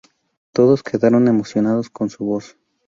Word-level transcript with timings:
Todos 0.51 0.81
quedaron 0.81 1.27
emocionados 1.27 1.91
con 1.91 2.09
su 2.09 2.25
voz. 2.25 2.57